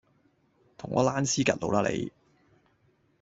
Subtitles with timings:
[0.79, 2.11] 同我躝屍趌路啦你